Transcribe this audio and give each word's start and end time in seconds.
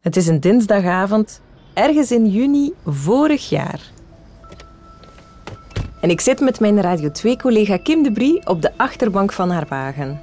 Het 0.00 0.16
is 0.16 0.26
een 0.26 0.40
dinsdagavond, 0.40 1.40
ergens 1.74 2.10
in 2.12 2.26
juni 2.26 2.72
vorig 2.86 3.48
jaar. 3.48 3.80
En 6.00 6.10
ik 6.10 6.20
zit 6.20 6.40
met 6.40 6.60
mijn 6.60 6.80
Radio 6.80 7.08
2-collega 7.08 7.76
Kim 7.76 8.02
de 8.02 8.12
Brie 8.12 8.46
op 8.46 8.62
de 8.62 8.70
achterbank 8.76 9.32
van 9.32 9.50
haar 9.50 9.66
wagen. 9.68 10.20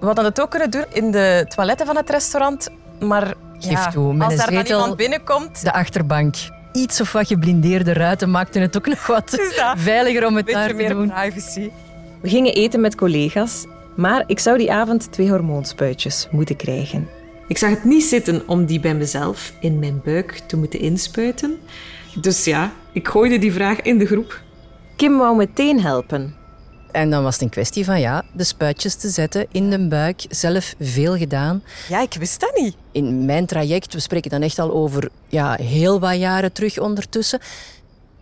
We 0.00 0.06
hadden 0.06 0.24
het 0.24 0.40
ook 0.40 0.50
kunnen 0.50 0.70
doen 0.70 0.84
in 0.92 1.10
de 1.10 1.44
toiletten 1.48 1.86
van 1.86 1.96
het 1.96 2.10
restaurant, 2.10 2.68
maar 3.00 3.34
Geef 3.58 3.70
ja, 3.70 3.90
toe, 3.90 4.22
als 4.22 4.36
daar 4.36 4.50
dan 4.50 4.66
iemand 4.66 4.96
binnenkomt, 4.96 5.62
De 5.62 5.72
achterbank. 5.72 6.34
Iets 6.72 7.00
of 7.00 7.12
wat 7.12 7.26
geblindeerde 7.26 7.92
ruiten 7.92 8.30
maakten 8.30 8.62
het 8.62 8.76
ook 8.76 8.86
nog 8.86 9.06
wat 9.06 9.50
veiliger 9.76 10.26
om 10.26 10.36
het 10.36 10.46
daar 10.46 10.68
te 10.68 10.74
meer 10.74 10.88
doen. 10.88 11.08
privacy. 11.12 11.70
We 12.20 12.28
gingen 12.28 12.54
eten 12.54 12.80
met 12.80 12.94
collega's, 12.94 13.66
maar 13.96 14.24
ik 14.26 14.38
zou 14.38 14.58
die 14.58 14.72
avond 14.72 15.12
twee 15.12 15.30
hormoonspuitjes 15.30 16.28
moeten 16.30 16.56
krijgen. 16.56 17.08
Ik 17.48 17.58
zag 17.58 17.70
het 17.70 17.84
niet 17.84 18.04
zitten 18.04 18.48
om 18.48 18.64
die 18.64 18.80
bij 18.80 18.94
mezelf 18.94 19.52
in 19.60 19.78
mijn 19.78 20.00
buik 20.04 20.40
te 20.46 20.56
moeten 20.56 20.80
inspuiten. 20.80 21.58
Dus 22.20 22.44
ja, 22.44 22.72
ik 22.92 23.08
gooide 23.08 23.38
die 23.38 23.52
vraag 23.52 23.80
in 23.80 23.98
de 23.98 24.06
groep. 24.06 24.42
Kim 24.96 25.18
wou 25.18 25.36
meteen 25.36 25.80
helpen. 25.80 26.34
En 26.92 27.10
dan 27.10 27.22
was 27.22 27.34
het 27.34 27.42
een 27.42 27.48
kwestie 27.48 27.84
van 27.84 28.00
ja, 28.00 28.24
de 28.32 28.44
spuitjes 28.44 28.94
te 28.94 29.08
zetten 29.08 29.46
in 29.52 29.70
de 29.70 29.88
buik. 29.88 30.24
Zelf 30.28 30.74
veel 30.80 31.16
gedaan. 31.16 31.62
Ja, 31.88 32.00
ik 32.00 32.14
wist 32.14 32.40
dat 32.40 32.60
niet. 32.60 32.76
In 32.92 33.24
mijn 33.24 33.46
traject, 33.46 33.94
we 33.94 34.00
spreken 34.00 34.30
dan 34.30 34.42
echt 34.42 34.58
al 34.58 34.72
over 34.72 35.08
ja, 35.28 35.54
heel 35.54 36.00
wat 36.00 36.16
jaren 36.18 36.52
terug 36.52 36.78
ondertussen. 36.78 37.40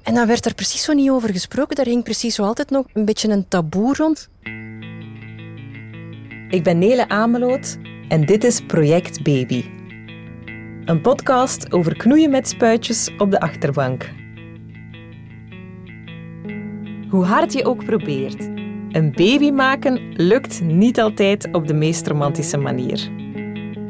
En 0.03 0.15
dan 0.15 0.27
werd 0.27 0.47
er 0.47 0.55
precies 0.55 0.83
zo 0.83 0.93
niet 0.93 1.11
over 1.11 1.33
gesproken. 1.33 1.77
Daar 1.77 1.87
hing 1.87 2.05
precies 2.05 2.35
zo 2.35 2.43
altijd 2.43 2.71
nog 2.71 2.87
een 2.93 3.05
beetje 3.05 3.29
een 3.29 3.49
taboe 3.49 3.95
rond. 3.95 4.29
Ik 6.49 6.63
ben 6.63 6.79
Nele 6.79 7.09
Ameloot 7.09 7.77
en 8.09 8.25
dit 8.27 8.45
is 8.45 8.61
Project 8.61 9.23
Baby. 9.23 9.65
Een 10.85 11.01
podcast 11.01 11.73
over 11.73 11.97
knoeien 11.97 12.31
met 12.31 12.49
spuitjes 12.49 13.11
op 13.19 13.31
de 13.31 13.41
achterbank. 13.41 14.11
Hoe 17.09 17.25
hard 17.25 17.53
je 17.53 17.65
ook 17.65 17.85
probeert, 17.85 18.45
een 18.91 19.13
baby 19.15 19.51
maken 19.51 20.13
lukt 20.13 20.63
niet 20.63 21.01
altijd 21.01 21.49
op 21.53 21.67
de 21.67 21.75
meest 21.75 22.07
romantische 22.07 22.57
manier. 22.57 23.11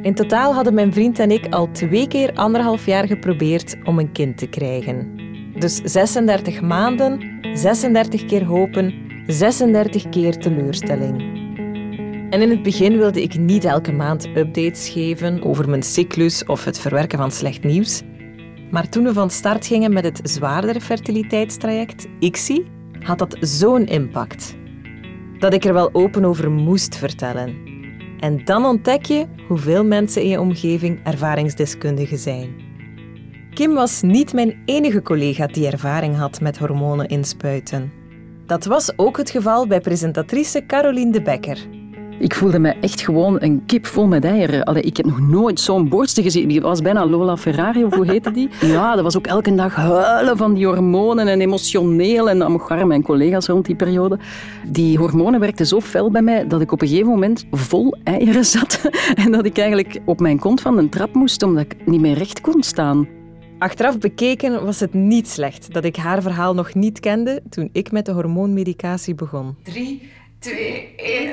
In 0.03 0.15
totaal 0.15 0.55
hadden 0.55 0.75
mijn 0.75 0.93
vriend 0.93 1.19
en 1.19 1.31
ik 1.31 1.55
al 1.55 1.71
twee 1.71 2.09
keer 2.09 2.33
anderhalf 2.35 2.87
jaar 2.87 3.07
geprobeerd 3.07 3.77
om 3.85 3.99
een 3.99 4.13
kind 4.13 4.39
te 4.39 4.47
krijgen. 4.47 5.19
Dus 5.59 5.77
36 5.77 6.61
maanden, 6.61 7.39
36 7.55 8.25
keer 8.25 8.45
hopen, 8.45 8.95
36 9.27 10.09
keer 10.09 10.39
teleurstelling. 10.39 11.44
En 12.35 12.43
in 12.43 12.51
het 12.51 12.63
begin 12.63 12.97
wilde 12.97 13.23
ik 13.23 13.39
niet 13.39 13.65
elke 13.65 13.93
maand 13.93 14.27
updates 14.37 14.89
geven 14.89 15.43
over 15.43 15.69
mijn 15.69 15.83
cyclus 15.83 16.45
of 16.45 16.65
het 16.65 16.79
verwerken 16.79 17.19
van 17.19 17.31
slecht 17.31 17.65
nieuws. 17.65 18.03
Maar 18.71 18.89
toen 18.89 19.05
we 19.05 19.13
van 19.13 19.31
start 19.31 19.67
gingen 19.67 19.93
met 19.93 20.05
het 20.05 20.21
zwaardere 20.23 20.81
fertiliteitstraject, 20.81 22.07
ICSI, 22.19 22.67
had 23.01 23.19
dat 23.19 23.37
zo'n 23.41 23.87
impact. 23.87 24.57
Dat 25.39 25.55
ik 25.55 25.65
er 25.65 25.73
wel 25.73 25.91
open 25.93 26.25
over 26.25 26.51
moest 26.51 26.97
vertellen. 26.97 27.57
En 28.21 28.45
dan 28.45 28.65
ontdek 28.65 29.05
je 29.05 29.27
hoeveel 29.49 29.85
mensen 29.85 30.23
in 30.23 30.29
je 30.29 30.41
omgeving 30.41 31.01
ervaringsdeskundigen 31.05 32.19
zijn. 32.19 32.55
Kim 33.53 33.75
was 33.75 34.03
niet 34.03 34.33
mijn 34.33 34.63
enige 34.65 35.03
collega 35.03 35.47
die 35.47 35.67
ervaring 35.67 36.17
had 36.17 36.41
met 36.41 36.59
hormonen 36.59 37.09
inspuiten. 37.09 37.93
Dat 38.47 38.65
was 38.65 38.99
ook 38.99 39.17
het 39.17 39.31
geval 39.31 39.67
bij 39.67 39.81
presentatrice 39.81 40.67
Caroline 40.67 41.13
de 41.13 41.23
Becker. 41.23 41.74
Ik 42.19 42.35
voelde 42.35 42.59
me 42.59 42.69
echt 42.81 43.01
gewoon 43.01 43.37
een 43.43 43.63
kip 43.67 43.87
vol 43.87 44.07
met 44.07 44.25
eieren. 44.25 44.65
Allee, 44.65 44.83
ik 44.83 44.97
heb 44.97 45.07
nog 45.07 45.21
nooit 45.21 45.61
zo'n 45.61 45.89
borsten 45.89 46.23
gezien. 46.23 46.49
Die 46.49 46.61
was 46.61 46.81
bijna 46.81 47.07
Lola 47.07 47.37
Ferrari, 47.37 47.85
of 47.85 47.95
hoe 47.95 48.07
heette 48.07 48.31
die? 48.31 48.49
Ja, 48.61 48.95
dat 48.95 49.05
was 49.05 49.17
ook 49.17 49.27
elke 49.27 49.55
dag 49.55 49.75
huilen 49.75 50.37
van 50.37 50.55
die 50.55 50.67
hormonen 50.67 51.29
en 51.29 51.41
emotioneel. 51.41 52.31
En 52.31 52.43
Amogar, 52.43 52.87
mijn 52.87 53.03
collega's 53.03 53.47
rond 53.47 53.67
die 53.67 53.77
periode. 53.77 54.19
Die 54.69 54.99
hormonen 54.99 55.41
werkten 55.41 55.67
zo 55.67 55.81
fel 55.81 56.11
bij 56.11 56.23
mij 56.23 56.47
dat 56.47 56.61
ik 56.61 56.73
op 56.73 56.83
een 56.83 56.89
gegeven 56.89 57.11
moment 57.11 57.45
vol 57.51 57.97
eieren 58.05 58.45
zat. 58.45 58.81
En 59.25 59.33
dat 59.33 59.45
ik 59.45 59.59
eigenlijk 59.59 60.01
op 60.05 60.21
mijn 60.21 60.39
kont 60.39 60.61
van 60.61 60.79
een 60.79 60.89
trap 60.89 61.15
moest, 61.15 61.43
omdat 61.43 61.63
ik 61.65 61.77
niet 61.87 62.01
meer 62.01 62.19
recht 62.19 62.41
kon 62.41 62.63
staan. 62.63 63.09
Achteraf 63.59 63.99
bekeken 63.99 64.65
was 64.65 64.81
het 64.81 64.95
niet 64.95 65.29
slecht 65.29 65.73
dat 65.73 65.85
ik 65.85 65.97
haar 65.97 66.23
verhaal 66.23 66.55
nog 66.55 66.75
niet 66.75 67.01
kende 67.01 67.43
toen 67.51 67.69
ik 67.73 67.93
met 67.93 68.07
de 68.07 68.13
hormoonmedicatie 68.13 69.15
begon. 69.15 69.57
3, 69.63 70.03
2, 70.45 70.95
1, 70.97 71.33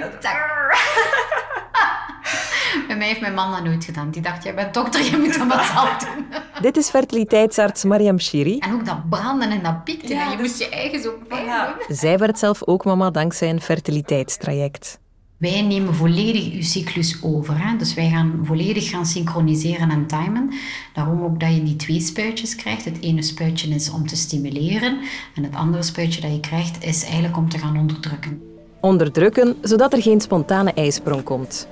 Bij 2.88 2.98
mij 2.98 3.08
heeft 3.08 3.22
mijn 3.22 3.34
man 3.34 3.52
dat 3.52 3.64
nooit 3.64 3.86
gedaan. 3.86 4.12
Die 4.12 4.22
dacht, 4.22 4.44
jij 4.44 4.56
bent 4.56 4.74
dokter, 4.74 5.04
je 5.04 5.18
moet 5.18 5.38
dat 5.38 5.48
maar 5.48 5.66
zelf 5.74 5.98
doen. 6.04 6.26
Dit 6.62 6.78
is 6.78 6.90
fertiliteitsarts 6.90 7.84
Mariam 7.84 8.20
Shiri. 8.20 8.58
En 8.58 8.74
ook 8.74 8.86
dat 8.86 9.10
branden 9.10 9.50
en 9.52 9.64
dat 9.64 9.84
piekte. 9.84 10.14
Ja, 10.14 10.24
je 10.24 10.38
dus- 10.38 10.48
moest 10.48 10.60
je 10.60 10.70
eigen 10.70 11.02
zo 11.02 11.14
pijn 11.28 11.46
doen. 11.46 11.96
Zij 11.98 12.18
werd 12.18 12.40
zelf 12.40 12.64
ook 12.64 12.86
mama 12.86 13.12
dankzij 13.12 13.50
een 13.50 13.62
fertiliteitstraject. 13.62 15.00
Wij 15.38 15.62
nemen 15.62 15.96
volledig 15.96 16.54
uw 16.54 16.62
cyclus 16.62 17.24
over. 17.24 17.68
Hè? 17.68 17.78
Dus 17.78 17.94
wij 17.94 18.10
gaan 18.10 18.40
volledig 18.44 18.90
gaan 18.90 19.06
synchroniseren 19.06 19.90
en 19.90 20.08
timen. 20.08 20.54
Daarom 20.94 21.24
ook 21.24 21.40
dat 21.40 21.54
je 21.56 21.64
die 21.64 21.76
twee 21.76 22.00
spuitjes 22.00 22.56
krijgt. 22.56 22.86
Het 22.86 23.02
ene 23.02 23.22
spuitje 23.22 23.70
is 23.70 23.90
om 23.92 24.08
te 24.08 24.16
stimuleren. 24.16 25.00
En 25.36 25.44
het 25.44 25.56
andere 25.56 25.84
spuitje 25.84 26.22
dat 26.22 26.32
je 26.32 26.40
krijgt 26.40 26.84
is 26.84 27.04
eigenlijk 27.04 27.38
om 27.38 27.50
te 27.50 27.58
gaan 27.58 27.78
onderdrukken. 27.78 28.51
Onderdrukken, 28.82 29.58
zodat 29.62 29.94
er 29.94 30.02
geen 30.02 30.22
spontane 30.22 30.74
ijsprong 30.74 31.24
komt. 31.24 31.68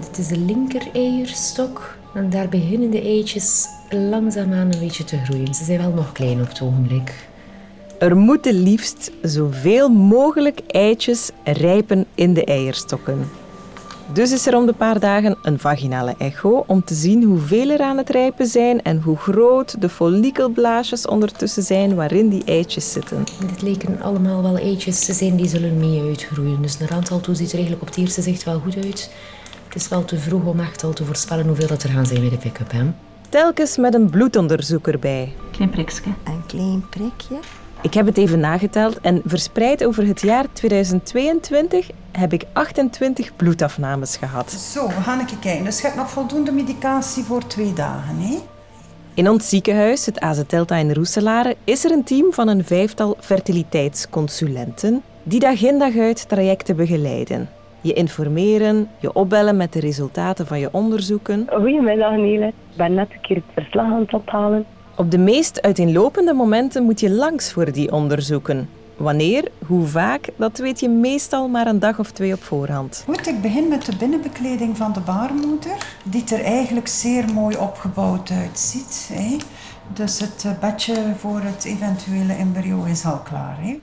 Dit 0.00 0.18
is 0.18 0.28
de 0.28 0.38
linker 0.38 0.88
eierstok. 0.92 1.96
En 2.14 2.30
daar 2.30 2.48
beginnen 2.48 2.90
de 2.90 3.00
eitjes 3.00 3.66
langzaamaan 3.90 4.72
een 4.72 4.78
beetje 4.78 5.04
te 5.04 5.18
groeien. 5.18 5.54
Ze 5.54 5.64
zijn 5.64 5.78
wel 5.78 5.90
nog 5.90 6.12
klein 6.12 6.40
op 6.40 6.48
het 6.48 6.62
ogenblik. 6.62 7.28
Er 7.98 8.16
moeten 8.16 8.54
liefst 8.62 9.10
zoveel 9.22 9.88
mogelijk 9.88 10.60
eitjes 10.66 11.30
rijpen 11.44 12.06
in 12.14 12.34
de 12.34 12.44
eierstokken. 12.44 13.28
Dus 14.12 14.32
is 14.32 14.46
er 14.46 14.56
om 14.56 14.66
de 14.66 14.72
paar 14.72 15.00
dagen 15.00 15.36
een 15.42 15.58
vaginale 15.58 16.14
echo 16.18 16.64
om 16.66 16.84
te 16.84 16.94
zien 16.94 17.22
hoeveel 17.22 17.70
er 17.70 17.80
aan 17.80 17.96
het 17.96 18.10
rijpen 18.10 18.46
zijn 18.46 18.82
en 18.82 19.02
hoe 19.02 19.16
groot 19.16 19.80
de 19.80 19.88
follikelblaasjes 19.88 21.06
ondertussen 21.06 21.62
zijn 21.62 21.94
waarin 21.94 22.28
die 22.28 22.44
eitjes 22.44 22.92
zitten. 22.92 23.24
Dit 23.50 23.62
leken 23.62 24.00
allemaal 24.02 24.42
wel 24.42 24.56
eitjes 24.56 25.04
te 25.04 25.12
zijn 25.12 25.36
die 25.36 25.48
zullen 25.48 25.78
mee 25.78 26.02
uitgroeien. 26.02 26.62
Dus 26.62 26.80
een 26.80 26.90
aantal 26.90 27.20
toe 27.20 27.34
ziet 27.34 27.48
er 27.48 27.54
eigenlijk 27.54 27.82
op 27.82 27.88
het 27.88 27.98
eerste 27.98 28.22
zicht 28.22 28.44
wel 28.44 28.58
goed 28.58 28.76
uit. 28.76 29.10
Het 29.66 29.74
is 29.74 29.88
wel 29.88 30.04
te 30.04 30.18
vroeg 30.18 30.44
om 30.44 30.60
echt 30.60 30.84
al 30.84 30.92
te 30.92 31.04
voorspellen 31.04 31.46
hoeveel 31.46 31.66
dat 31.66 31.82
er 31.82 31.90
gaan 31.90 32.06
zijn 32.06 32.20
bij 32.20 32.30
de 32.30 32.36
pick-up. 32.36 32.72
Hè? 32.72 32.84
Telkens 33.28 33.76
met 33.76 33.94
een 33.94 34.10
bloedonderzoek 34.10 34.88
erbij. 34.88 35.32
Klein 35.50 35.70
prikje. 35.70 36.10
Een 36.24 36.46
klein 36.46 36.88
prikje. 36.90 37.36
Ik 37.82 37.94
heb 37.94 38.06
het 38.06 38.18
even 38.18 38.40
nageteld 38.40 39.00
en 39.00 39.22
verspreid 39.24 39.84
over 39.84 40.06
het 40.06 40.20
jaar 40.20 40.46
2022 40.52 41.90
heb 42.18 42.32
ik 42.32 42.44
28 42.52 43.36
bloedafnames 43.36 44.16
gehad. 44.16 44.50
Zo, 44.50 44.86
we 44.86 44.92
gaan 44.92 45.20
even 45.20 45.38
kijken. 45.38 45.64
Dus 45.64 45.76
je 45.76 45.86
hebt 45.86 45.98
nog 45.98 46.10
voldoende 46.10 46.52
medicatie 46.52 47.24
voor 47.24 47.46
twee 47.46 47.72
dagen, 47.72 48.18
hè? 48.18 48.36
In 49.14 49.28
ons 49.28 49.48
ziekenhuis, 49.48 50.06
het 50.06 50.20
AZ 50.20 50.42
Delta 50.46 50.76
in 50.76 50.92
Roeselare, 50.92 51.56
is 51.64 51.84
er 51.84 51.90
een 51.90 52.04
team 52.04 52.32
van 52.32 52.48
een 52.48 52.64
vijftal 52.64 53.16
fertiliteitsconsulenten 53.20 55.02
die 55.22 55.40
dag 55.40 55.62
in 55.62 55.78
dag 55.78 55.96
uit 55.96 56.28
trajecten 56.28 56.76
begeleiden. 56.76 57.48
Je 57.80 57.92
informeren, 57.92 58.88
je 58.98 59.12
opbellen 59.12 59.56
met 59.56 59.72
de 59.72 59.80
resultaten 59.80 60.46
van 60.46 60.58
je 60.58 60.68
onderzoeken. 60.72 61.46
Goedemiddag 61.50 62.16
Nele. 62.16 62.46
Ik 62.46 62.76
ben 62.76 62.94
net 62.94 63.08
een 63.12 63.20
keer 63.20 63.36
het 63.36 63.44
verslag 63.54 63.92
aan 63.92 64.00
het 64.00 64.12
ophalen. 64.12 64.64
Op 64.96 65.10
de 65.10 65.18
meest 65.18 65.62
uiteenlopende 65.62 66.32
momenten 66.32 66.82
moet 66.82 67.00
je 67.00 67.10
langs 67.10 67.52
voor 67.52 67.72
die 67.72 67.92
onderzoeken. 67.92 68.68
Wanneer, 68.96 69.48
hoe 69.66 69.86
vaak, 69.86 70.28
dat 70.36 70.58
weet 70.58 70.80
je 70.80 70.88
meestal 70.88 71.48
maar 71.48 71.66
een 71.66 71.78
dag 71.78 71.98
of 71.98 72.10
twee 72.10 72.32
op 72.32 72.42
voorhand. 72.42 73.02
Goed, 73.06 73.26
ik 73.26 73.40
begin 73.40 73.68
met 73.68 73.84
de 73.84 73.96
binnenbekleding 73.96 74.76
van 74.76 74.92
de 74.92 75.00
baarmoeder, 75.00 75.96
die 76.04 76.24
er 76.24 76.44
eigenlijk 76.44 76.88
zeer 76.88 77.32
mooi 77.32 77.56
opgebouwd 77.56 78.30
uitziet. 78.30 79.10
Hè? 79.12 79.36
Dus 79.94 80.20
het 80.20 80.44
eh, 80.44 80.58
bedje 80.60 81.14
voor 81.18 81.40
het 81.40 81.64
eventuele 81.64 82.32
embryo 82.32 82.84
is 82.84 83.04
al 83.04 83.18
klaar. 83.18 83.56
Hè? 83.60 83.80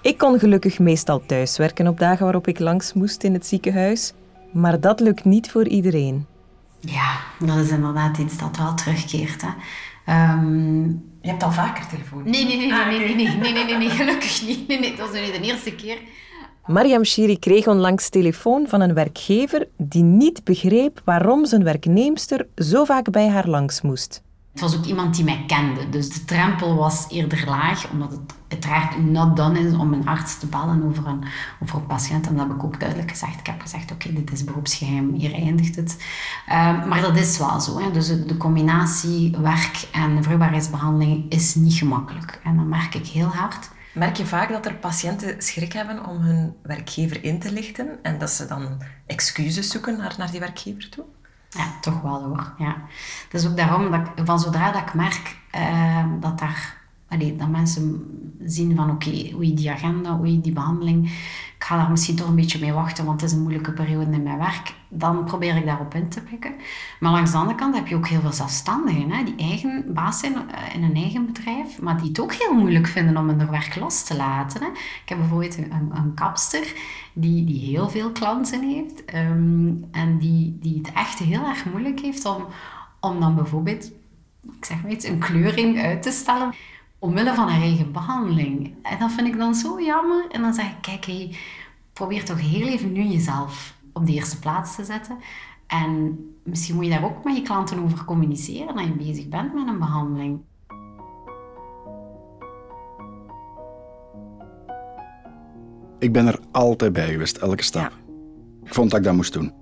Ik 0.00 0.18
kon 0.18 0.38
gelukkig 0.38 0.78
meestal 0.78 1.22
thuiswerken 1.26 1.86
op 1.86 1.98
dagen 1.98 2.24
waarop 2.24 2.48
ik 2.48 2.58
langs 2.58 2.92
moest 2.92 3.22
in 3.22 3.32
het 3.32 3.46
ziekenhuis, 3.46 4.12
maar 4.52 4.80
dat 4.80 5.00
lukt 5.00 5.24
niet 5.24 5.50
voor 5.50 5.68
iedereen. 5.68 6.26
Ja, 6.80 7.16
dat 7.38 7.56
is 7.56 7.70
inderdaad 7.70 8.18
iets 8.18 8.38
dat 8.38 8.56
wel 8.56 8.74
terugkeert. 8.74 9.42
Hè. 9.42 9.48
Um, 10.08 11.04
je 11.22 11.28
hebt 11.28 11.42
al 11.42 11.52
vaker 11.52 11.86
telefoon. 11.86 12.22
Nee, 12.24 12.44
nee, 12.44 12.56
nee, 12.56 12.66
nee, 12.66 12.72
ah, 12.72 12.88
nee, 12.88 12.98
nee, 12.98 13.14
nee, 13.14 13.52
nee, 13.52 13.64
nee, 13.64 13.76
nee, 13.76 13.90
gelukkig 13.90 14.46
niet. 14.46 14.68
Nee, 14.68 14.78
nee, 14.78 14.90
het 14.90 15.00
was 15.00 15.12
niet 15.12 15.32
de 15.32 15.40
eerste 15.40 15.74
keer. 15.74 15.98
Mariam 16.66 17.04
Shiri 17.04 17.38
kreeg 17.38 17.66
onlangs 17.66 18.08
telefoon 18.08 18.68
van 18.68 18.80
een 18.80 18.94
werkgever 18.94 19.68
die 19.76 20.02
niet 20.02 20.44
begreep 20.44 21.00
waarom 21.04 21.46
zijn 21.46 21.64
werknemster 21.64 22.46
zo 22.56 22.84
vaak 22.84 23.10
bij 23.10 23.28
haar 23.28 23.48
langs 23.48 23.80
moest. 23.80 24.22
Het 24.56 24.64
was 24.64 24.76
ook 24.76 24.84
iemand 24.84 25.14
die 25.14 25.24
mij 25.24 25.44
kende. 25.46 25.88
Dus 25.88 26.08
de 26.08 26.24
drempel 26.24 26.74
was 26.74 27.06
eerder 27.08 27.44
laag, 27.46 27.90
omdat 27.90 28.10
het 28.10 28.34
uiteraard 28.48 28.98
not 29.04 29.36
done 29.36 29.58
is 29.58 29.72
om 29.72 29.92
een 29.92 30.06
arts 30.06 30.38
te 30.38 30.46
bellen 30.46 30.84
over 30.84 31.06
een, 31.06 31.24
over 31.62 31.78
een 31.78 31.86
patiënt. 31.86 32.26
En 32.26 32.36
dat 32.36 32.46
heb 32.46 32.56
ik 32.56 32.64
ook 32.64 32.80
duidelijk 32.80 33.10
gezegd. 33.10 33.40
Ik 33.40 33.46
heb 33.46 33.60
gezegd, 33.60 33.92
oké, 33.92 34.12
dit 34.12 34.32
is 34.32 34.44
beroepsgeheim, 34.44 35.14
hier 35.14 35.32
eindigt 35.32 35.76
het. 35.76 35.96
Ehm, 36.46 36.88
maar 36.88 37.00
dat 37.00 37.16
is 37.16 37.38
wel 37.38 37.60
zo. 37.60 37.78
Hè. 37.78 37.90
Dus 37.90 38.06
de 38.06 38.36
combinatie 38.36 39.36
werk 39.38 39.88
en 39.92 40.22
vruchtbaarheidsbehandeling 40.22 41.30
is 41.30 41.54
niet 41.54 41.74
gemakkelijk. 41.74 42.40
En 42.44 42.56
dat 42.56 42.66
merk 42.66 42.94
ik 42.94 43.06
heel 43.06 43.28
hard. 43.28 43.70
Merk 43.94 44.16
je 44.16 44.26
vaak 44.26 44.48
dat 44.48 44.66
er 44.66 44.74
patiënten 44.74 45.42
schrik 45.42 45.72
hebben 45.72 46.06
om 46.06 46.16
hun 46.16 46.54
werkgever 46.62 47.24
in 47.24 47.40
te 47.40 47.52
lichten 47.52 47.98
en 48.02 48.18
dat 48.18 48.30
ze 48.30 48.46
dan 48.46 48.82
excuses 49.06 49.70
zoeken 49.70 49.96
naar, 49.96 50.14
naar 50.18 50.30
die 50.30 50.40
werkgever 50.40 50.88
toe? 50.88 51.04
Ja, 51.48 51.64
toch 51.80 52.00
wel 52.00 52.22
hoor. 52.22 52.52
Ja. 52.58 52.76
Het 53.24 53.34
is 53.34 53.46
ook 53.46 53.56
daarom 53.56 53.90
dat 53.90 54.00
ik, 54.00 54.26
van 54.26 54.40
zodra 54.40 54.70
dat 54.70 54.82
ik 54.82 54.94
merk 54.94 55.36
uh, 55.56 56.04
dat, 56.20 56.38
daar, 56.38 56.76
allee, 57.08 57.36
dat 57.36 57.48
mensen 57.48 58.04
zien 58.44 58.76
van 58.76 58.90
oké, 58.90 59.08
okay, 59.34 59.54
die 59.54 59.70
agenda, 59.70 60.18
oei 60.20 60.40
die 60.40 60.52
behandeling, 60.52 61.06
ik 61.56 61.64
ga 61.64 61.76
daar 61.76 61.90
misschien 61.90 62.16
toch 62.16 62.28
een 62.28 62.34
beetje 62.34 62.58
mee 62.58 62.72
wachten, 62.72 63.04
want 63.04 63.20
het 63.20 63.30
is 63.30 63.36
een 63.36 63.42
moeilijke 63.42 63.72
periode 63.72 64.10
in 64.10 64.22
mijn 64.22 64.38
werk. 64.38 64.74
Dan 64.88 65.24
probeer 65.24 65.56
ik 65.56 65.64
daarop 65.64 65.94
in 65.94 66.08
te 66.08 66.20
pikken. 66.20 66.54
Maar 67.00 67.12
langs 67.12 67.30
de 67.30 67.36
andere 67.36 67.58
kant 67.58 67.74
heb 67.74 67.86
je 67.86 67.96
ook 67.96 68.08
heel 68.08 68.20
veel 68.20 68.32
zelfstandigen, 68.32 69.10
hè, 69.10 69.24
die 69.24 69.36
eigen 69.36 69.84
baas 69.94 70.18
zijn 70.18 70.34
eh, 70.34 70.74
in 70.74 70.82
een 70.82 70.94
eigen 70.94 71.26
bedrijf, 71.26 71.80
maar 71.80 71.98
die 71.98 72.08
het 72.08 72.20
ook 72.20 72.32
heel 72.32 72.54
moeilijk 72.54 72.86
vinden 72.86 73.16
om 73.16 73.28
hun 73.28 73.50
werk 73.50 73.76
los 73.76 74.02
te 74.02 74.16
laten. 74.16 74.62
Hè. 74.62 74.68
Ik 75.02 75.08
heb 75.08 75.18
bijvoorbeeld 75.18 75.58
een, 75.58 75.90
een 75.92 76.14
kapster 76.14 76.74
die, 77.12 77.44
die 77.44 77.60
heel 77.60 77.90
veel 77.90 78.10
klanten 78.10 78.62
heeft 78.62 79.14
um, 79.14 79.84
en 79.90 80.18
die, 80.18 80.58
die 80.60 80.78
het 80.78 80.92
echt 80.92 81.18
heel 81.18 81.44
erg 81.44 81.64
moeilijk 81.64 82.00
heeft 82.00 82.24
om, 82.24 82.46
om 83.00 83.20
dan 83.20 83.34
bijvoorbeeld, 83.34 83.84
ik 84.58 84.64
zeg 84.64 84.82
maar 84.82 84.90
iets, 84.90 85.04
een 85.04 85.18
kleuring 85.18 85.80
uit 85.80 86.02
te 86.02 86.10
stellen 86.10 86.54
omwille 86.98 87.34
van 87.34 87.48
haar 87.48 87.60
eigen 87.60 87.92
behandeling. 87.92 88.74
En 88.82 88.98
dat 88.98 89.12
vind 89.12 89.26
ik 89.26 89.38
dan 89.38 89.54
zo 89.54 89.80
jammer. 89.80 90.24
En 90.30 90.40
dan 90.40 90.54
zeg 90.54 90.66
ik, 90.66 90.76
kijk, 90.80 91.04
hey, 91.04 91.36
probeer 91.92 92.24
toch 92.24 92.40
heel 92.40 92.66
even 92.66 92.92
nu 92.92 93.02
jezelf 93.02 93.74
op 93.92 94.06
de 94.06 94.12
eerste 94.12 94.38
plaats 94.38 94.74
te 94.74 94.84
zetten. 94.84 95.18
En 95.66 96.18
misschien 96.42 96.74
moet 96.74 96.84
je 96.84 96.90
daar 96.90 97.04
ook 97.04 97.24
met 97.24 97.36
je 97.36 97.42
klanten 97.42 97.82
over 97.82 98.04
communiceren 98.04 98.74
dat 98.74 98.84
je 98.84 98.92
bezig 98.92 99.28
bent 99.28 99.54
met 99.54 99.66
een 99.66 99.78
behandeling. 99.78 100.40
Ik 105.98 106.12
ben 106.12 106.26
er 106.26 106.40
altijd 106.52 106.92
bij 106.92 107.10
geweest, 107.10 107.36
elke 107.36 107.62
stap. 107.62 107.92
Ik 108.64 108.74
vond 108.74 108.90
dat 108.90 108.98
ik 108.98 109.04
dat 109.04 109.14
moest 109.14 109.32
doen. 109.32 109.52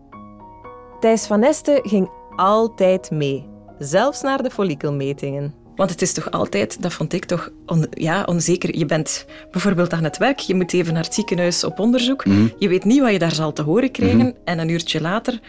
Thijs 1.01 1.27
van 1.27 1.43
Este 1.43 1.81
ging 1.83 2.11
altijd 2.37 3.11
mee, 3.11 3.49
zelfs 3.79 4.23
naar 4.23 4.43
de 4.43 4.51
follikelmetingen. 4.51 5.64
Want 5.77 5.91
het 5.91 6.03
is 6.03 6.13
toch 6.13 6.31
altijd, 6.31 6.83
dat 6.83 6.93
vond 6.93 7.13
ik 7.13 7.25
toch 7.25 7.51
on, 7.67 7.87
ja, 7.91 8.23
onzeker. 8.23 8.77
Je 8.79 8.87
bent 8.87 9.27
bijvoorbeeld 9.51 9.93
aan 9.93 10.05
het 10.05 10.19
werk, 10.19 10.39
je 10.39 10.55
moet 10.55 10.73
even 10.73 10.95
naar 10.95 11.05
het 11.05 11.15
ziekenhuis 11.15 11.65
op 11.65 11.79
onderzoek. 11.79 12.25
Mhm. 12.25 12.49
Je 12.59 12.69
weet 12.69 12.85
niet 12.85 13.01
wat 13.01 13.13
je 13.13 13.19
daar 13.19 13.35
zal 13.35 13.53
te 13.53 13.63
horen 13.63 13.91
krijgen. 13.91 14.35
En 14.45 14.59
een 14.59 14.69
uurtje 14.69 15.01
later 15.01 15.41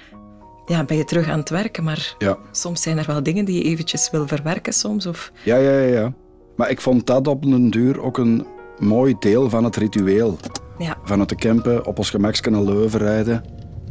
ja, 0.65 0.83
ben 0.83 0.97
je 0.97 1.03
terug 1.05 1.29
aan 1.29 1.39
het 1.39 1.49
werken. 1.49 1.83
Maar 1.83 2.15
Ja. 2.17 2.37
soms 2.51 2.81
zijn 2.81 2.97
er 2.97 3.05
wel 3.07 3.23
dingen 3.23 3.45
die 3.45 3.57
je 3.57 3.63
eventjes 3.63 4.09
wil 4.11 4.27
verwerken 4.27 4.73
soms. 4.73 5.05
Of... 5.05 5.31
Ja, 5.43 5.55
ja, 5.55 5.71
ja, 5.71 5.93
ja. 5.99 6.13
Maar 6.55 6.69
ik 6.69 6.81
vond 6.81 7.07
dat 7.07 7.27
op 7.27 7.43
een 7.45 7.69
duur 7.69 8.01
ook 8.01 8.17
een 8.17 8.45
mooi 8.79 9.15
deel 9.19 9.49
van 9.49 9.63
het 9.63 9.75
ritueel. 9.75 10.37
Ja. 10.77 10.97
Vanuit 11.03 11.29
de 11.29 11.35
Kempen 11.35 11.85
op 11.85 11.97
ons 11.97 12.09
gemakske 12.09 12.49
naar 12.49 12.61
Leuven 12.61 12.99
rijden, 12.99 13.43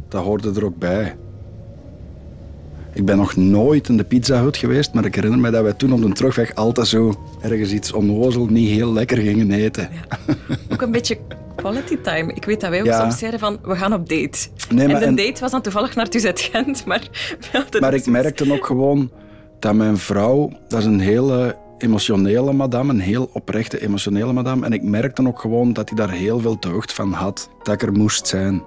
dat 0.09 0.23
hoorde 0.23 0.51
er 0.55 0.65
ook 0.65 0.77
bij. 0.77 1.15
Ik 2.95 3.05
ben 3.05 3.17
nog 3.17 3.35
nooit 3.35 3.89
in 3.89 3.97
de 3.97 4.03
Pizza 4.03 4.41
Hut 4.41 4.57
geweest, 4.57 4.93
maar 4.93 5.05
ik 5.05 5.15
herinner 5.15 5.39
me 5.39 5.49
dat 5.51 5.63
wij 5.63 5.73
toen 5.73 5.93
op 5.93 6.01
de 6.01 6.11
terugweg 6.13 6.55
altijd 6.55 6.87
zo 6.87 7.13
ergens 7.41 7.71
iets 7.71 7.93
onnozel 7.93 8.45
niet 8.45 8.69
heel 8.69 8.93
lekker 8.93 9.17
gingen 9.17 9.51
eten. 9.51 9.89
Ook 10.71 10.81
een 10.81 10.91
beetje 10.91 11.17
quality 11.55 11.97
time. 11.97 12.33
Ik 12.33 12.45
weet 12.45 12.61
dat 12.61 12.69
wij 12.69 12.79
ook 12.79 12.85
Ja. 12.85 12.99
soms 12.99 13.17
zeiden 13.19 13.39
van, 13.39 13.59
we 13.63 13.75
gaan 13.75 13.93
op 13.93 14.09
date. 14.09 14.47
Nee, 14.69 14.87
maar 14.87 14.95
en 14.95 14.99
de 15.15 15.21
en- 15.21 15.27
date 15.27 15.41
was 15.41 15.51
dan 15.51 15.61
toevallig 15.61 15.95
naar 15.95 16.09
Tuzet 16.09 16.39
Gent, 16.39 16.85
maar... 16.85 17.09
Maar 17.79 17.93
ik 17.93 18.05
merkte 18.05 18.53
ook 18.53 18.65
gewoon 18.65 19.11
dat 19.59 19.73
mijn 19.73 19.97
vrouw, 19.97 20.51
dat 20.67 20.79
is 20.79 20.85
een 20.85 20.99
hele 20.99 21.55
emotionele 21.77 22.53
madame, 22.53 22.93
een 22.93 22.99
heel 22.99 23.29
oprechte 23.33 23.81
emotionele 23.81 24.33
madame. 24.33 24.65
En 24.65 24.73
ik 24.73 24.83
merkte 24.83 25.27
ook 25.27 25.39
gewoon 25.39 25.73
dat 25.73 25.89
hij 25.89 25.97
daar 25.97 26.11
heel 26.15 26.39
veel 26.39 26.59
deugd 26.59 26.93
van 26.93 27.11
had, 27.13 27.49
dat 27.63 27.73
ik 27.73 27.81
er 27.81 27.91
moest 27.91 28.27
zijn. 28.27 28.63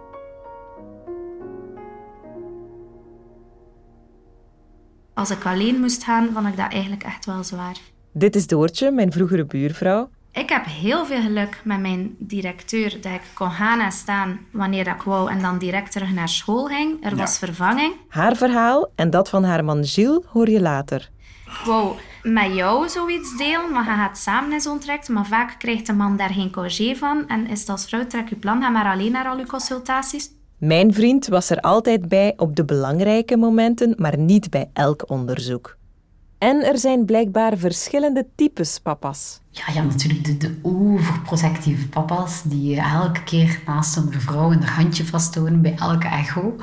Als 5.19 5.31
ik 5.31 5.45
alleen 5.45 5.81
moest 5.81 6.05
gaan, 6.05 6.31
vond 6.33 6.47
ik 6.47 6.57
dat 6.57 6.73
eigenlijk 6.73 7.03
echt 7.03 7.27
wel 7.27 7.45
zwaar. 7.45 7.77
Dit 8.13 8.37
is 8.37 8.47
Doortje, 8.47 8.91
mijn 8.91 9.13
vroegere 9.13 9.45
buurvrouw. 9.45 10.11
Ik 10.33 10.49
heb 10.49 10.65
heel 10.65 11.07
veel 11.07 11.21
geluk 11.21 11.61
met 11.65 11.81
mijn 11.81 12.15
directeur 12.19 12.91
dat 13.01 13.13
ik 13.13 13.23
kon 13.35 13.51
gaan 13.51 13.81
en 13.81 13.93
staan 13.93 14.41
wanneer 14.53 14.87
ik 14.87 15.03
wou 15.03 15.31
en 15.31 15.41
dan 15.41 15.59
direct 15.59 15.93
terug 15.93 16.13
naar 16.13 16.29
school 16.29 16.67
ging. 16.67 17.05
Er 17.05 17.17
was 17.17 17.39
vervanging. 17.39 17.93
Haar 18.09 18.37
verhaal 18.37 18.91
en 18.95 19.11
dat 19.11 19.29
van 19.29 19.45
haar 19.45 19.65
man 19.65 19.85
Gilles 19.85 20.25
hoor 20.27 20.51
je 20.51 20.61
later. 20.61 21.11
Ik 21.47 21.63
wou 21.65 21.97
met 22.23 22.55
jou 22.55 22.89
zoiets 22.89 23.37
delen, 23.37 23.73
maar 23.73 23.85
je 23.85 23.91
gaat 23.91 24.19
samen 24.19 24.53
in 24.53 24.61
zo'n 24.61 24.79
traject. 24.79 25.09
Maar 25.09 25.27
vaak 25.27 25.55
krijgt 25.59 25.87
de 25.87 25.93
man 25.93 26.17
daar 26.17 26.33
geen 26.33 26.53
congé 26.53 26.97
van. 26.97 27.29
En 27.29 27.47
is 27.47 27.61
het 27.61 27.69
als 27.69 27.85
vrouw, 27.85 28.07
trek 28.07 28.29
je 28.29 28.37
plan, 28.37 28.63
ga 28.63 28.69
maar 28.69 28.93
alleen 28.93 29.13
naar 29.13 29.27
al 29.27 29.39
je 29.39 29.47
consultaties. 29.47 30.31
Mijn 30.59 30.95
vriend 30.95 31.27
was 31.27 31.51
er 31.51 31.61
altijd 31.61 32.09
bij 32.09 32.33
op 32.37 32.57
de 32.57 32.65
belangrijke 32.65 33.37
momenten, 33.37 33.95
maar 33.97 34.19
niet 34.19 34.51
bij 34.51 34.71
elk 34.73 35.11
onderzoek. 35.11 35.77
En 36.39 36.65
er 36.65 36.79
zijn 36.79 37.05
blijkbaar 37.05 37.57
verschillende 37.57 38.27
types 38.35 38.79
papa's. 38.79 39.41
Ja, 39.51 39.65
ja 39.75 39.83
natuurlijk 39.83 40.25
de, 40.25 40.37
de 40.37 40.55
overprotectieve 40.63 41.89
papa's 41.89 42.43
die 42.43 42.81
elke 42.81 43.23
keer 43.23 43.63
naast 43.67 43.95
hun 43.95 44.13
vrouw 44.13 44.51
hun 44.51 44.63
handje 44.63 45.05
vasthouden 45.05 45.63
bij 45.63 45.75
elke 45.77 46.07
echo. 46.07 46.57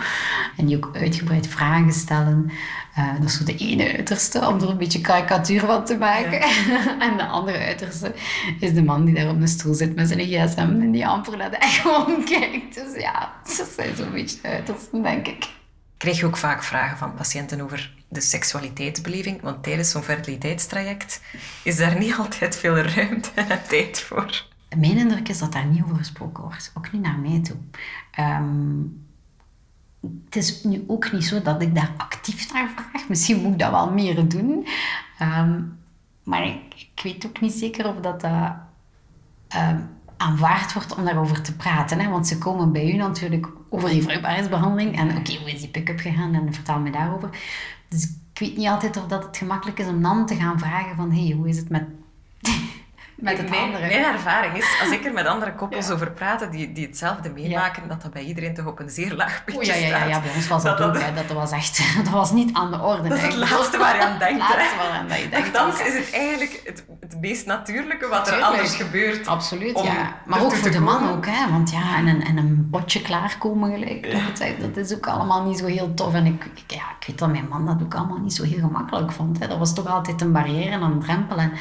En 0.57 0.65
die 0.65 0.77
ook 0.77 0.89
uitgebreid 0.93 1.47
vragen 1.47 1.93
stellen. 1.93 2.51
Eh, 2.95 3.13
dat 3.19 3.23
is 3.23 3.37
zo 3.37 3.43
de 3.43 3.57
ene 3.57 3.95
uiterste, 3.95 4.47
om 4.47 4.61
er 4.61 4.69
een 4.69 4.77
beetje 4.77 5.01
karikatuur 5.01 5.59
van 5.59 5.85
te 5.85 5.97
maken. 5.97 6.41
en 7.07 7.17
de 7.17 7.25
andere 7.25 7.57
uiterste 7.57 8.15
is 8.59 8.73
de 8.73 8.83
man 8.83 9.05
die 9.05 9.15
daar 9.15 9.29
op 9.29 9.39
de 9.39 9.47
stoel 9.47 9.73
zit 9.73 9.95
met 9.95 10.07
zijn 10.07 10.19
gsm 10.19 10.59
en 10.59 10.91
die 10.91 11.07
amper 11.07 11.37
naar 11.37 11.49
de 11.51 11.57
echo 11.57 12.03
omkijkt. 12.03 12.75
Dus 12.75 13.01
ja, 13.01 13.33
dat 13.43 13.67
zijn 13.75 13.95
zo'n 13.95 14.11
beetje 14.11 14.37
de 14.41 14.47
uitersten, 14.47 15.03
denk 15.03 15.27
ik. 15.27 15.47
Krijg 15.97 16.19
je 16.19 16.25
ook 16.25 16.37
vaak 16.37 16.63
vragen 16.63 16.97
van 16.97 17.13
patiënten 17.13 17.61
over 17.61 17.93
de 18.09 18.21
seksualiteitsbeleving? 18.21 19.41
Want 19.41 19.63
tijdens 19.63 19.91
zo'n 19.91 20.03
fertiliteitstraject 20.03 21.21
is 21.63 21.77
daar 21.77 21.97
niet 21.97 22.15
altijd 22.21 22.55
veel 22.55 22.77
ruimte 22.77 23.29
en 23.35 23.61
tijd 23.67 23.99
voor. 23.99 24.43
Mijn 24.77 24.97
indruk 24.97 25.29
is 25.29 25.39
dat 25.39 25.51
daar 25.51 25.65
niet 25.65 25.83
over 25.83 25.97
gesproken 25.97 26.43
wordt. 26.43 26.71
Ook 26.73 26.91
niet 26.91 27.01
naar 27.01 27.19
mij 27.19 27.41
toe. 27.43 27.57
Ehm, 28.11 28.79
het 30.25 30.35
is 30.35 30.63
nu 30.63 30.83
ook 30.87 31.11
niet 31.11 31.25
zo 31.25 31.41
dat 31.41 31.61
ik 31.61 31.75
daar 31.75 31.91
actief 31.97 32.53
naar 32.53 32.69
vraag. 32.75 33.09
Misschien 33.09 33.41
moet 33.41 33.51
ik 33.51 33.59
dat 33.59 33.71
wel 33.71 33.91
meer 33.91 34.27
doen. 34.27 34.67
Ehm, 35.17 35.61
maar 36.23 36.47
ik, 36.47 37.01
weet 37.03 37.25
ook 37.25 37.41
niet 37.41 37.53
zeker 37.53 37.87
of 37.87 37.95
dat, 37.95 38.21
dat 38.21 38.51
ehm, 39.47 39.79
aanvaard 40.17 40.73
wordt 40.73 40.95
om 40.95 41.05
daarover 41.05 41.41
te 41.41 41.55
praten. 41.55 41.99
Hè? 41.99 42.09
Want 42.09 42.27
ze 42.27 42.37
komen 42.37 42.71
bij 42.71 42.91
u 42.91 42.95
natuurlijk 42.95 43.47
over 43.69 43.89
die 43.89 44.03
vruchtbaarheidsbehandeling. 44.03 44.97
En 44.97 45.17
oké, 45.17 45.37
hoe 45.37 45.51
is 45.51 45.59
die 45.59 45.69
pick-up 45.69 45.99
gegaan? 45.99 46.33
En 46.33 46.53
vertel 46.53 46.79
me 46.79 46.91
daarover. 46.91 47.29
Dus 47.89 48.03
ik 48.03 48.39
weet 48.39 48.57
niet 48.57 48.67
altijd 48.67 48.97
of 48.97 49.05
dat 49.07 49.23
het 49.23 49.37
gemakkelijk 49.37 49.79
is 49.79 49.87
om 49.87 50.01
dan 50.01 50.25
te 50.25 50.35
gaan 50.35 50.59
vragen 50.59 50.95
van... 50.95 51.11
Hé, 51.11 51.25
hey, 51.25 51.35
hoe 51.35 51.47
is 51.47 51.57
het 51.57 51.69
met, 51.69 51.83
met 53.15 53.37
het 53.37 53.49
mijn, 53.49 53.61
andere? 53.61 53.87
Mijn 53.87 54.03
ervaring 54.13 54.57
is, 54.57 54.77
als 54.81 54.89
ik 54.91 55.05
er 55.05 55.13
met 55.13 55.25
andere 55.25 55.53
koppels 55.53 55.89
over 55.89 56.11
praat 56.11 56.51
die, 56.51 56.71
die 56.71 56.85
hetzelfde 56.87 57.29
meemaken, 57.29 57.87
dat 57.87 58.01
dat 58.01 58.11
bij 58.13 58.23
iedereen 58.23 58.53
toch 58.53 58.65
op 58.65 58.79
een 58.79 58.89
zeer 58.89 59.13
laag 59.13 59.43
pitje 59.45 59.59
Oh, 59.59 59.65
ja, 59.65 59.73
ja, 59.73 59.87
ja, 59.87 59.95
staat. 59.97 60.09
ja, 60.09 60.19
bij 60.21 60.31
ons 60.35 60.47
was 60.47 60.63
dat, 60.63 60.77
Dat 60.77 60.87
ook. 60.87 60.93
dat-. 60.93 61.27
Dat, 61.27 61.37
was 61.37 61.51
echt... 61.51 61.81
Dat 62.03 62.09
was 62.13 62.31
niet 62.31 62.53
aan 62.53 62.71
de 62.71 62.79
orde. 62.79 63.09
Dat 63.09 63.17
is 63.17 63.23
het 63.23 63.35
laatste 63.35 63.77
waar 63.77 63.95
je 63.95 64.01
aan 64.05 64.19
denkt. 64.19 64.47
Het 64.47 64.55
laatste 64.57 64.77
waaraan 64.77 65.07
dat 65.07 65.19
je 65.19 65.29
denkt. 65.29 65.57
Hè. 65.57 65.83
is 65.87 65.93
het 66.05 66.13
eigenlijk 66.13 66.61
het, 66.65 66.85
het 66.99 67.21
meest 67.21 67.45
natuurlijke 67.45 68.07
wat 68.07 68.27
er 68.27 68.41
anders 68.41 68.75
gebeurt. 68.75 69.27
Absoluut, 69.27 69.79
ja. 69.83 70.15
Maar 70.25 70.41
ook 70.43 70.53
voor 70.55 70.71
de 70.71 70.79
man 70.79 70.97
komen. 70.97 71.11
ook, 71.15 71.25
hè. 71.25 71.49
Want 71.51 71.71
ja, 71.71 71.95
en 71.97 72.07
een, 72.07 72.23
en 72.23 72.37
een 72.37 72.67
potje 72.71 73.01
klaarkomen 73.01 73.71
gelijk. 73.71 74.11
Dat, 74.11 74.39
is- 74.47 74.53
dat 74.59 74.77
is 74.77 74.95
ook 74.95 75.07
allemaal 75.07 75.43
niet 75.45 75.57
zo 75.57 75.65
heel 75.65 75.93
tof. 75.93 76.13
En 76.13 76.25
ik, 76.25 76.45
ik- 76.55 76.71
ja, 76.71 76.83
weet 77.07 77.19
dat 77.19 77.31
mijn 77.31 77.47
man 77.47 77.65
dat 77.65 77.83
ook 77.83 77.95
allemaal 77.95 78.17
niet 78.17 78.33
zo 78.33 78.43
heel 78.43 78.59
gemakkelijk 78.59 79.11
vond. 79.11 79.39
Hè. 79.39 79.47
Dat 79.47 79.57
was 79.57 79.73
toch 79.73 79.87
altijd 79.87 80.21
een 80.21 80.31
barrière 80.31 80.69
en 80.69 80.81
een 80.81 80.99
drempel. 80.99 81.37
En 81.37 81.51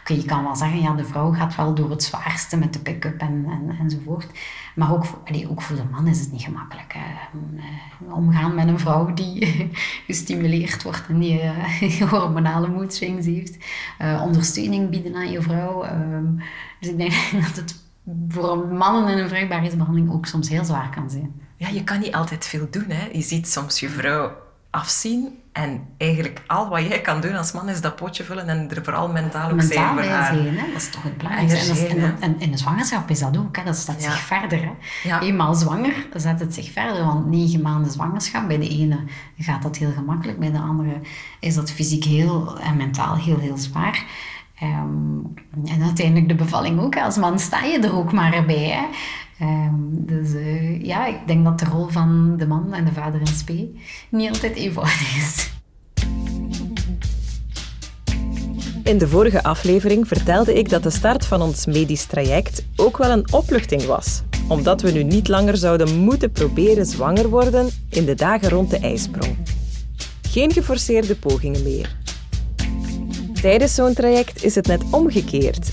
oké, 0.00 0.12
je 0.12 0.24
kan 0.24 0.42
wel 0.42 0.56
zeggen, 0.56 0.80
ja, 0.80 0.92
de 0.94 1.04
vrouw 1.04 1.32
gaat 1.32 1.56
wel 1.56 1.74
door 1.74 1.90
het 1.90 2.02
zwaarste 2.02 2.56
met 2.56 2.72
de 2.72 2.78
pick-up 2.78 3.20
en, 3.20 3.46
en, 3.48 3.76
enzovoort. 3.80 4.26
Maar 4.74 4.92
ook 4.92 5.04
voor, 5.04 5.18
ook 5.48 5.62
voor 5.62 5.76
de 5.76 5.84
man 5.90 6.06
is 6.06 6.20
het 6.20 6.32
niet 6.32 6.42
gemakkelijk. 6.42 6.94
Eh, 6.94 8.14
Omgaan 8.14 8.54
met 8.54 8.68
een 8.68 8.78
vrouw 8.78 9.14
die 9.14 9.70
gestimuleerd 10.06 10.82
wordt 10.82 11.06
en 11.08 11.18
die 11.18 11.40
eh, 11.40 12.10
hormonale 12.10 12.68
moedswings 12.68 13.26
heeft. 13.26 13.64
Eh, 13.98 14.22
ondersteuning 14.24 14.90
bieden 14.90 15.16
aan 15.16 15.30
je 15.30 15.42
vrouw. 15.42 15.82
Ehm, 15.82 16.34
dus 16.80 16.90
ik 16.90 16.96
denk 16.96 17.12
dat 17.46 17.56
het 17.56 17.88
voor 18.28 18.66
mannen 18.68 19.12
in 19.12 19.18
een 19.18 19.28
vruchtbaarheidsbehandeling 19.28 20.12
ook 20.12 20.26
soms 20.26 20.48
heel 20.48 20.64
zwaar 20.64 20.90
kan 20.90 21.10
zijn. 21.10 21.32
Ja, 21.56 21.68
je 21.68 21.84
kan 21.84 22.00
niet 22.00 22.14
altijd 22.14 22.46
veel 22.46 22.66
doen. 22.70 22.88
Hè. 22.88 23.08
Je 23.12 23.22
ziet 23.22 23.48
soms 23.48 23.80
je 23.80 23.88
vrouw 23.88 24.48
afzien 24.70 25.38
En 25.52 25.86
eigenlijk 25.96 26.42
al 26.46 26.68
wat 26.68 26.82
jij 26.82 27.00
kan 27.00 27.20
doen 27.20 27.36
als 27.36 27.52
man 27.52 27.68
is 27.68 27.80
dat 27.80 27.96
potje 27.96 28.24
vullen 28.24 28.48
en 28.48 28.70
er 28.70 28.84
vooral 28.84 29.08
mentaal 29.08 29.50
ook 29.50 29.56
Mentaal 29.56 29.94
zijn 29.94 30.04
voor 30.04 30.12
haar. 30.12 30.34
zijn, 30.34 30.58
hè? 30.58 30.66
dat 30.72 30.82
is 30.82 30.90
toch 30.90 31.02
het 31.02 31.16
belangrijkste. 31.16 32.14
En, 32.20 32.36
in 32.38 32.50
de 32.50 32.58
zwangerschap 32.58 33.10
is 33.10 33.18
dat 33.18 33.36
ook, 33.36 33.56
hè? 33.56 33.64
dat 33.64 33.76
staat 33.76 34.02
zich 34.02 34.18
verder. 34.18 34.58
Hè? 34.58 34.72
Ja. 35.02 35.20
Eenmaal 35.20 35.54
zwanger 35.54 36.06
zet 36.14 36.40
het 36.40 36.54
zich 36.54 36.72
verder, 36.72 37.04
want 37.04 37.26
negen 37.26 37.62
maanden 37.62 37.92
zwangerschap, 37.92 38.48
bij 38.48 38.58
de 38.58 38.68
ene 38.68 38.98
gaat 39.38 39.62
dat 39.62 39.76
heel 39.76 39.92
gemakkelijk, 39.92 40.38
bij 40.38 40.50
de 40.50 40.58
andere 40.58 41.00
is 41.40 41.54
dat 41.54 41.70
fysiek 41.70 42.04
heel 42.04 42.58
en 42.60 42.76
mentaal 42.76 43.16
heel, 43.16 43.38
heel 43.38 43.58
zwaar. 43.58 44.04
Ehm, 44.58 45.18
en 45.64 45.82
uiteindelijk 45.82 46.28
de 46.28 46.34
bevalling 46.34 46.80
ook, 46.80 46.96
als 46.96 47.16
man 47.16 47.38
sta 47.38 47.62
je 47.62 47.78
er 47.78 47.96
ook 47.96 48.12
maar 48.12 48.44
bij. 48.46 48.68
Hè? 48.68 48.84
Ehm, 49.40 49.74
dus 49.90 50.34
eh, 50.34 50.82
ja, 50.82 51.06
ik 51.06 51.18
denk 51.26 51.44
dat 51.44 51.58
de 51.58 51.64
rol 51.64 51.86
van 51.86 52.34
de 52.36 52.46
man 52.46 52.72
en 52.74 52.84
de 52.84 52.92
vader 52.92 53.20
in 53.20 53.26
spe 53.26 53.70
niet 54.08 54.28
altijd 54.28 54.54
eenvoudig 54.56 55.16
is. 55.16 55.50
In 58.84 58.98
de 58.98 59.08
vorige 59.08 59.42
aflevering 59.42 60.08
vertelde 60.08 60.54
ik 60.54 60.68
dat 60.68 60.82
de 60.82 60.90
start 60.90 61.26
van 61.26 61.42
ons 61.42 61.66
medisch 61.66 62.04
traject 62.04 62.64
ook 62.76 62.96
wel 62.96 63.10
een 63.10 63.32
opluchting 63.32 63.84
was, 63.84 64.22
omdat 64.48 64.82
we 64.82 64.90
nu 64.90 65.02
niet 65.02 65.28
langer 65.28 65.56
zouden 65.56 65.98
moeten 65.98 66.32
proberen 66.32 66.86
zwanger 66.86 67.28
worden 67.28 67.68
in 67.88 68.04
de 68.04 68.14
dagen 68.14 68.48
rond 68.48 68.70
de 68.70 68.78
ijsprong. 68.78 69.36
Geen 70.22 70.52
geforceerde 70.52 71.16
pogingen 71.16 71.62
meer. 71.62 71.96
Tijdens 73.40 73.74
zo'n 73.74 73.94
traject 73.94 74.44
is 74.44 74.54
het 74.54 74.66
net 74.66 74.82
omgekeerd. 74.90 75.72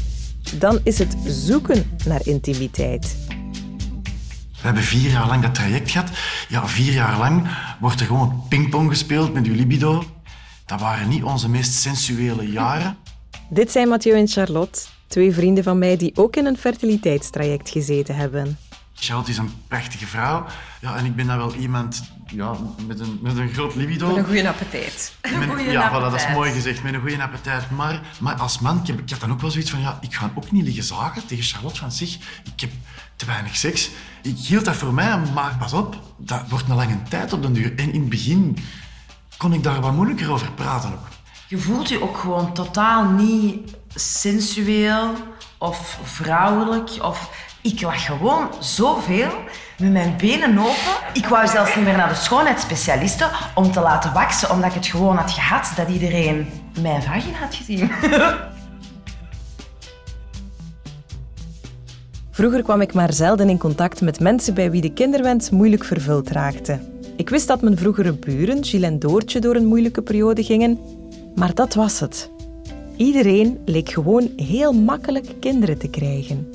Dan 0.60 0.80
is 0.84 1.00
het 1.00 1.16
zoeken 1.26 1.98
naar 2.06 2.22
intimiteit. 2.24 3.27
We 4.68 4.74
hebben 4.74 4.92
vier 4.92 5.12
jaar 5.12 5.28
lang 5.28 5.42
dat 5.42 5.56
traject 5.56 5.92
gehad. 5.92 6.10
Ja, 6.48 6.68
vier 6.68 6.94
jaar 6.94 7.18
lang 7.18 7.48
wordt 7.80 8.00
er 8.00 8.06
gewoon 8.06 8.44
pingpong 8.50 8.90
gespeeld 8.90 9.34
met 9.34 9.46
uw 9.46 9.56
libido. 9.56 10.04
Dat 10.66 10.80
waren 10.80 11.08
niet 11.08 11.24
onze 11.24 11.50
meest 11.50 11.74
sensuele 11.74 12.52
jaren. 12.52 12.98
Dit 13.50 13.72
zijn 13.72 13.88
Mathieu 13.88 14.18
en 14.18 14.28
Charlotte, 14.28 14.80
twee 15.08 15.34
vrienden 15.34 15.64
van 15.64 15.78
mij 15.78 15.98
die 15.98 16.12
ook 16.16 16.36
in 16.36 16.46
een 16.46 16.58
fertiliteitstraject 16.58 17.70
gezeten 17.70 18.16
hebben. 18.16 18.58
Charlotte 18.94 19.32
is 19.32 19.38
een 19.38 19.52
prachtige 19.68 20.08
vrouw. 20.08 20.46
Ja, 20.82 20.96
en 20.96 21.06
ik 21.06 21.16
ben 21.16 21.28
dan 21.28 21.38
wel 21.38 21.54
iemand 21.54 22.04
ja, 22.28 22.56
met, 22.88 23.00
een, 23.00 23.20
met 23.22 23.38
een 23.38 23.50
groot 23.50 23.76
libido. 23.76 24.08
Met 24.08 24.18
een 24.18 24.26
goede 24.26 24.48
appetijt. 24.48 25.14
Met- 25.22 25.66
ja, 25.72 25.90
voilà, 25.90 26.02
dat 26.02 26.14
is 26.14 26.28
mooi 26.34 26.52
gezegd. 26.52 26.84
Met 26.84 26.94
een 26.94 27.02
goede 27.02 27.22
appetijt. 27.22 27.70
Maar, 27.70 28.02
maar 28.20 28.36
als 28.36 28.60
man, 28.60 28.80
ik, 28.80 28.88
heb, 28.88 29.00
ik 29.00 29.10
had 29.10 29.20
dan 29.20 29.32
ook 29.32 29.42
wel 29.42 29.52
zoiets 29.52 29.70
van... 29.70 29.80
Ja, 29.80 29.98
ik 30.02 30.14
ga 30.14 30.32
ook 30.36 30.52
niet 30.52 30.64
liggen 30.64 30.84
zagen 30.84 31.26
tegen 31.26 31.44
Charlotte 31.44 31.80
van 31.80 31.92
zich. 31.92 32.16
Ik 32.54 32.60
heb 32.62 32.72
te 33.18 33.26
weinig 33.26 33.56
seks. 33.56 33.90
Ik 34.22 34.38
hield 34.38 34.66
dat 34.66 34.76
voor 34.76 34.94
mij, 34.94 35.18
maar 35.34 35.56
pas 35.60 35.74
op. 35.74 35.96
Dat 36.18 36.42
wordt 36.50 36.70
een 36.70 36.76
lange 36.76 37.04
tijd 37.10 37.34
op 37.34 37.42
den 37.42 37.54
duur. 37.54 37.74
En 37.76 37.94
in 37.94 38.00
het 38.00 38.10
begin 38.10 38.58
kon 39.38 39.54
ik 39.54 39.64
daar 39.64 39.82
wat 39.82 39.94
moeilijker 39.94 40.32
over 40.32 40.52
praten 40.52 40.92
ook. 40.92 41.08
Je 41.48 41.58
voelt 41.58 41.90
je 41.90 42.02
ook 42.02 42.18
gewoon 42.18 42.54
totaal 42.54 43.10
niet 43.10 43.76
sensueel 43.96 45.14
of 45.58 46.00
vrouwelijk. 46.04 46.90
Of 47.02 47.30
ik 47.62 47.82
lag 47.82 48.06
gewoon 48.06 48.50
zoveel 48.60 49.32
met 49.78 49.92
mijn 49.92 50.18
benen 50.18 50.58
open. 50.58 50.74
Ik 51.14 51.26
wou 51.26 51.48
zelfs 51.48 51.76
niet 51.76 51.86
meer 51.86 51.98
naar 51.98 52.10
de 52.10 52.16
schoonheidsspecialisten 52.16 53.30
om 53.56 53.72
te 53.72 53.80
laten 53.80 54.14
waksen, 54.14 54.52
omdat 54.52 54.70
ik 54.70 54.76
het 54.76 54.86
gewoon 54.86 55.18
had 55.18 55.32
gehad 55.32 55.72
dat 55.76 55.90
iedereen 55.90 56.50
mijn 56.82 57.04
vagina 57.04 57.38
had 57.38 57.56
gezien. 57.56 57.92
Vroeger 62.38 62.64
kwam 62.64 62.82
ik 62.82 62.94
maar 62.94 63.14
zelden 63.14 63.50
in 63.50 63.58
contact 63.58 64.02
met 64.02 64.20
mensen 64.20 64.54
bij 64.54 64.72
wie 64.72 64.82
de 64.82 64.94
kinderwens 64.94 65.50
moeilijk 65.50 65.84
vervuld 65.84 66.30
raakte. 66.30 66.80
Ik 67.16 67.30
wist 67.30 67.48
dat 67.48 67.62
mijn 67.62 67.78
vroegere 67.78 68.14
buren, 68.14 68.64
Gilles 68.64 68.90
en 68.90 69.00
Doortje, 69.00 69.40
door 69.40 69.56
een 69.56 69.66
moeilijke 69.66 70.02
periode 70.02 70.44
gingen, 70.44 70.80
maar 71.36 71.54
dat 71.54 71.74
was 71.74 72.00
het. 72.00 72.32
Iedereen 72.98 73.60
leek 73.66 73.90
gewoon 73.90 74.30
heel 74.36 74.74
makkelijk 74.74 75.26
kinderen 75.40 75.78
te 75.78 75.90
krijgen. 75.90 76.50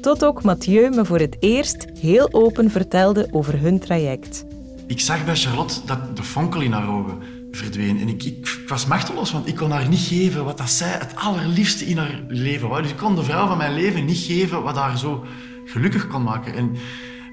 Tot 0.00 0.24
ook 0.24 0.42
Mathieu 0.42 0.90
me 0.90 1.04
voor 1.04 1.18
het 1.18 1.36
eerst 1.40 1.86
heel 2.00 2.32
open 2.32 2.70
vertelde 2.70 3.28
over 3.30 3.60
hun 3.60 3.78
traject. 3.78 4.44
Ik 4.86 5.00
zag 5.00 5.24
bij 5.24 5.36
Charlotte 5.36 5.80
dat 5.86 6.16
de 6.16 6.22
fonkel 6.22 6.60
in 6.60 6.72
haar 6.72 6.88
ogen 6.88 7.18
verdween. 7.56 8.00
En 8.00 8.08
ik, 8.08 8.48
was 8.68 8.86
machteloos, 8.86 9.32
want 9.32 9.46
ik 9.46 9.56
kon 9.56 9.70
haar 9.70 9.88
niet 9.88 10.06
geven 10.06 10.44
wat 10.44 10.58
dat 10.58 10.70
zij 10.70 10.88
het 10.88 11.14
allerliefste 11.14 11.84
in 11.84 11.98
haar 11.98 12.24
leven 12.28 12.68
wou. 12.68 12.82
Dus 12.82 12.90
ik 12.90 12.96
kon 12.96 13.14
de 13.14 13.22
vrouw 13.22 13.46
van 13.46 13.56
mijn 13.56 13.74
leven 13.74 14.04
niet 14.04 14.18
geven 14.18 14.62
wat 14.62 14.76
haar 14.76 14.98
zo 14.98 15.24
gelukkig 15.64 16.06
kon 16.06 16.22
maken. 16.22 16.54
En 16.54 16.76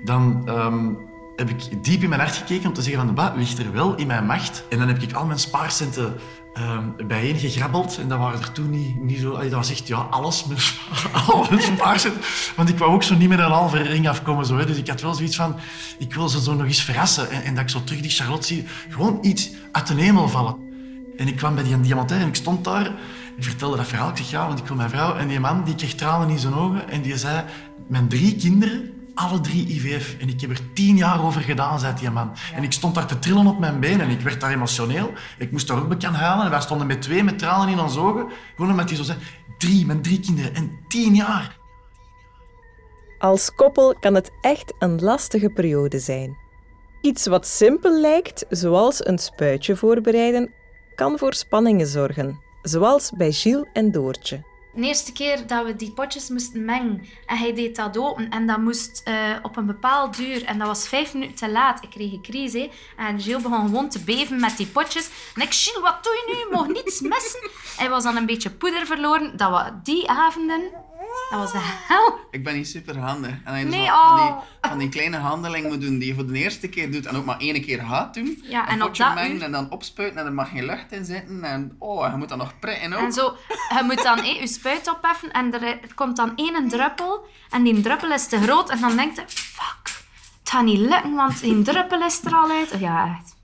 dan 0.03 0.41
ehm, 0.47 0.93
heb 1.35 1.49
ik 1.49 1.83
diep 1.83 2.03
in 2.03 2.09
mijn 2.09 2.21
hart 2.21 2.35
gekeken 2.35 2.67
om 2.67 2.73
te 2.73 2.81
zeggen 2.81 3.05
van, 3.05 3.15
wat 3.15 3.35
ligt 3.35 3.59
er 3.59 3.71
wel 3.71 3.95
in 3.95 4.07
mijn 4.07 4.25
macht? 4.25 4.63
En 4.69 4.77
dan 4.77 4.87
heb 4.87 5.01
ik 5.01 5.13
al 5.13 5.25
mijn 5.25 5.39
spaarcenten 5.39 6.13
ehm 6.53 7.07
bijeen 7.07 7.37
gegrabbeld. 7.37 7.97
En 7.97 8.07
dat 8.07 8.19
waren 8.19 8.39
er 8.41 8.51
toen 8.51 8.69
niet, 8.69 9.01
niet 9.01 9.19
zo... 9.19 9.37
Dat 9.37 9.51
was 9.51 9.71
echt 9.71 9.87
ja, 9.87 9.97
alles, 9.97 10.45
mijn, 10.45 10.59
spa- 10.59 11.19
al 11.27 11.45
mijn 11.49 11.61
spaarcenten. 11.61 12.21
Want 12.55 12.69
ik 12.69 12.77
wou 12.77 12.91
ook 12.91 13.03
zo 13.03 13.15
niet 13.15 13.29
met 13.29 13.39
een 13.39 13.45
halve 13.45 13.81
ring 13.81 14.09
afkomen. 14.09 14.45
Zo, 14.45 14.57
hè. 14.57 14.65
Dus 14.65 14.77
ik 14.77 14.87
had 14.87 15.01
wel 15.01 15.13
zoiets 15.13 15.35
van, 15.35 15.55
ik 15.97 16.13
wil 16.13 16.29
ze 16.29 16.41
zo 16.41 16.53
nog 16.53 16.65
eens 16.65 16.83
verrassen. 16.83 17.29
En, 17.31 17.43
en 17.43 17.55
dat 17.55 17.63
ik 17.63 17.69
zo 17.69 17.83
terug 17.83 18.01
die 18.01 18.11
Charlotte 18.11 18.47
zie, 18.47 18.65
gewoon 18.89 19.17
iets 19.21 19.49
uit 19.71 19.87
de 19.87 19.93
hemel 19.93 20.29
vallen. 20.29 20.55
En 21.17 21.27
ik 21.27 21.35
kwam 21.35 21.55
bij 21.55 21.63
die 21.63 21.79
diamantair 21.79 22.21
en 22.21 22.27
ik 22.27 22.35
stond 22.35 22.63
daar. 22.63 22.85
Ik 23.37 23.43
vertelde 23.43 23.77
dat 23.77 23.87
verhaal. 23.87 24.09
Ik 24.09 24.17
zeg, 24.17 24.29
ja, 24.29 24.47
want 24.47 24.59
ik 24.59 24.67
wil 24.67 24.75
mijn 24.75 24.89
vrouw. 24.89 25.15
En 25.15 25.27
die 25.27 25.39
man, 25.39 25.63
die 25.63 25.75
kreeg 25.75 25.93
tranen 25.95 26.29
in 26.29 26.39
zijn 26.39 26.53
ogen. 26.53 26.89
En 26.89 27.01
die 27.01 27.17
zei, 27.17 27.43
mijn 27.87 28.07
drie 28.07 28.35
kinderen, 28.35 28.91
alle 29.15 29.41
drie 29.41 29.67
IVF. 29.67 30.15
En 30.19 30.29
ik 30.29 30.41
heb 30.41 30.49
er 30.49 30.73
tien 30.73 30.97
jaar 30.97 31.25
over 31.25 31.41
gedaan, 31.41 31.79
zei 31.79 31.93
die 31.95 32.09
man. 32.09 32.31
En 32.55 32.63
ik 32.63 32.71
stond 32.71 32.95
daar 32.95 33.05
te 33.05 33.19
trillen 33.19 33.47
op 33.47 33.59
mijn 33.59 33.79
benen. 33.79 34.01
En 34.01 34.09
ik 34.09 34.21
werd 34.21 34.41
daar 34.41 34.51
emotioneel. 34.51 35.11
Ik 35.37 35.51
moest 35.51 35.67
daar 35.67 35.77
ook 35.77 35.89
bekend 35.89 36.15
halen. 36.15 36.45
En 36.45 36.51
wij 36.51 36.61
stonden 36.61 36.87
met 36.87 37.01
twee 37.01 37.23
met 37.23 37.39
tranen 37.39 37.69
in 37.69 37.79
onze 37.79 37.99
ogen. 37.99 38.27
Gewoon 38.55 38.71
omdat 38.71 38.87
hij 38.87 38.97
zo 38.97 39.03
zei, 39.03 39.17
drie, 39.57 39.85
mijn 39.85 40.01
drie 40.01 40.19
kinderen. 40.19 40.55
En 40.55 40.79
tien 40.87 41.15
jaar. 41.15 41.57
Als 43.19 43.55
koppel 43.55 43.95
kan 43.99 44.15
het 44.15 44.31
echt 44.41 44.73
een 44.79 45.01
lastige 45.01 45.49
periode 45.49 45.99
zijn. 45.99 46.37
Iets 47.01 47.27
wat 47.27 47.47
simpel 47.47 47.99
lijkt, 47.99 48.45
zoals 48.49 49.05
een 49.05 49.17
spuitje 49.17 49.75
voorbereiden, 49.75 50.53
kan 50.95 51.17
voor 51.17 51.33
spanningen 51.33 51.87
zorgen, 51.87 52.39
zoals 52.61 53.11
bij 53.17 53.31
Gilles 53.31 53.67
en 53.73 53.91
Doortje. 53.91 54.43
De 54.75 54.87
eerste 54.87 55.11
keer 55.11 55.47
dat 55.47 55.65
we 55.65 55.75
die 55.75 55.91
potjes 55.91 56.29
moesten 56.29 56.65
mengen 56.65 57.05
en 57.25 57.37
hij 57.37 57.53
deed 57.53 57.75
dat 57.75 57.97
open 57.97 58.29
en 58.29 58.47
dat 58.47 58.57
moest 58.57 59.01
eh, 59.03 59.15
op 59.41 59.57
een 59.57 59.65
bepaald 59.65 60.17
duur 60.17 60.45
en 60.45 60.57
dat 60.57 60.67
was 60.67 60.87
vijf 60.87 61.13
minuten 61.13 61.35
te 61.35 61.49
laat. 61.49 61.83
Ik 61.83 61.89
kreeg 61.89 62.11
een 62.11 62.21
crisis 62.21 62.67
en 62.97 63.21
Gilles 63.21 63.41
begon 63.41 63.65
gewoon 63.65 63.89
te 63.89 64.03
beven 64.03 64.39
met 64.39 64.57
die 64.57 64.67
potjes. 64.67 65.09
En 65.35 65.41
ik, 65.41 65.53
Gilles, 65.53 65.81
wat 65.81 66.03
doe 66.03 66.13
je 66.13 66.23
nu? 66.27 66.37
Je 66.37 66.47
mag 66.51 66.67
niets 66.67 67.01
missen. 67.01 67.49
Hij 67.77 67.89
was 67.89 68.03
dan 68.03 68.15
een 68.15 68.25
beetje 68.25 68.49
poeder 68.49 68.85
verloren. 68.85 69.37
Dat 69.37 69.49
we 69.49 69.71
die 69.83 70.09
avonden, 70.09 70.71
dat 71.33 71.51
was 71.51 71.51
de 71.51 71.83
hel. 71.87 72.19
Ik 72.31 72.43
ben 72.43 72.55
niet 72.55 72.67
super 72.67 72.97
handig. 72.97 73.31
En 73.43 73.69
Nee, 73.69 73.87
van, 73.87 73.95
oh. 73.95 74.25
die, 74.25 74.69
van 74.69 74.77
die 74.77 74.89
kleine 74.89 75.17
handeling 75.17 75.67
moet 75.67 75.81
doen 75.81 75.99
die 75.99 76.07
je 76.07 76.13
voor 76.13 76.25
de 76.27 76.33
eerste 76.33 76.67
keer 76.69 76.91
doet 76.91 77.05
en 77.05 77.15
ook 77.15 77.25
maar 77.25 77.39
één 77.39 77.61
keer 77.61 77.79
gaat 77.79 78.13
doen. 78.13 78.43
Ja, 78.43 78.67
en 78.67 78.83
op 78.83 78.95
dat 78.97 79.13
mengen 79.13 79.35
uur- 79.35 79.41
en 79.41 79.51
dan 79.51 79.71
opspuiten 79.71 80.19
en 80.19 80.25
er 80.25 80.33
mag 80.33 80.49
geen 80.49 80.65
lucht 80.65 80.91
in 80.91 81.05
zitten. 81.05 81.43
En 81.43 81.75
oh, 81.79 82.09
je 82.11 82.17
moet 82.17 82.29
dan 82.29 82.37
nog 82.37 82.59
prikken 82.59 82.93
ook. 82.93 82.99
En 82.99 83.13
zo, 83.13 83.35
je 83.47 83.83
moet 83.83 84.03
dan 84.03 84.17
eh, 84.19 84.39
je 84.39 84.47
spuit 84.47 84.89
opheffen 84.95 85.31
en 85.31 85.53
er, 85.53 85.63
er 85.63 85.93
komt 85.95 86.15
dan 86.15 86.33
één 86.35 86.67
druppel 86.67 87.25
en 87.49 87.63
die 87.63 87.81
druppel 87.81 88.11
is 88.11 88.27
te 88.27 88.41
groot 88.41 88.69
en 88.69 88.79
dan 88.79 88.95
denkt 88.95 89.15
je, 89.15 89.23
fuck, 89.27 90.01
het 90.39 90.49
gaat 90.49 90.63
niet 90.63 90.79
lukken, 90.79 91.13
want 91.13 91.41
die 91.41 91.61
druppel 91.61 92.01
is 92.01 92.23
er 92.25 92.33
al 92.33 92.49
uit. 92.51 92.75
Ja, 92.79 93.19
echt. 93.19 93.35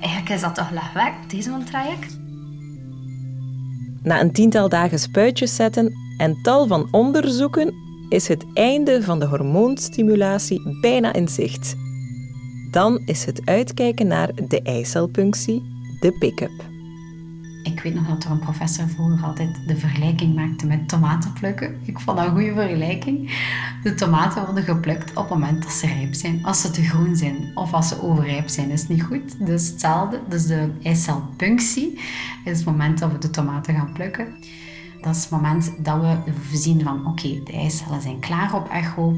Eigenlijk 0.00 0.30
is 0.30 0.40
dat 0.40 0.54
toch 0.54 0.70
lachwerk, 0.70 1.30
deze 1.30 1.62
traject? 1.64 2.18
Na 4.02 4.20
een 4.20 4.32
tiental 4.32 4.68
dagen 4.68 4.98
spuitjes 4.98 5.54
zetten 5.56 6.07
en 6.18 6.42
tal 6.42 6.66
van 6.66 6.88
onderzoeken 6.90 7.74
is 8.08 8.28
het 8.28 8.44
einde 8.54 9.02
van 9.02 9.18
de 9.18 9.26
hormoonstimulatie 9.26 10.78
bijna 10.80 11.12
in 11.12 11.28
zicht. 11.28 11.76
Dan 12.70 13.00
is 13.04 13.24
het 13.24 13.40
uitkijken 13.44 14.06
naar 14.06 14.30
de 14.48 14.62
eicelpunctie, 14.62 15.62
de 16.00 16.12
pick-up. 16.18 16.66
Ik 17.62 17.80
weet 17.80 17.94
nog 17.94 18.06
dat 18.06 18.24
er 18.24 18.30
een 18.30 18.38
professor 18.38 18.88
vroeger 18.88 19.24
altijd 19.24 19.60
de 19.66 19.76
vergelijking 19.76 20.34
maakte 20.34 20.66
met 20.66 20.88
tomaten 20.88 21.32
plukken. 21.32 21.78
Ik 21.84 22.00
vond 22.00 22.16
dat 22.16 22.26
een 22.26 22.32
goede 22.32 22.52
vergelijking. 22.52 23.30
De 23.82 23.94
tomaten 23.94 24.44
worden 24.44 24.64
geplukt 24.64 25.10
op 25.10 25.16
het 25.16 25.28
moment 25.28 25.62
dat 25.62 25.72
ze 25.72 25.86
rijp 25.86 26.14
zijn. 26.14 26.44
Als 26.44 26.60
ze 26.60 26.70
te 26.70 26.82
groen 26.82 27.16
zijn 27.16 27.50
of 27.54 27.72
als 27.72 27.88
ze 27.88 28.02
overrijp 28.02 28.48
zijn, 28.48 28.70
is 28.70 28.88
niet 28.88 29.02
goed. 29.02 29.46
Dus 29.46 29.68
hetzelfde. 29.68 30.20
Dus 30.28 30.46
de 30.46 30.70
eicelpunctie 30.82 32.00
is 32.44 32.56
het 32.56 32.66
moment 32.66 32.98
dat 32.98 33.12
we 33.12 33.18
de 33.18 33.30
tomaten 33.30 33.74
gaan 33.74 33.92
plukken. 33.92 34.34
Dat 35.00 35.14
is 35.14 35.22
het 35.22 35.30
moment 35.30 35.72
dat 35.84 36.00
we 36.50 36.56
zien 36.56 36.82
van 36.82 37.06
oké, 37.06 37.40
de 37.44 37.52
eicellen 37.52 38.00
zijn 38.00 38.20
klaar 38.20 38.54
op 38.54 38.68
echo. 38.68 39.14